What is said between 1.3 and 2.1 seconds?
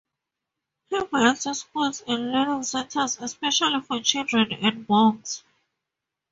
schools